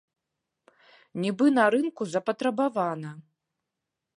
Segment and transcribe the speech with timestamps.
[1.25, 3.11] Нібы на рынку запатрабавана.